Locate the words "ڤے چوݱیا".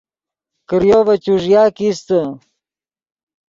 1.05-1.63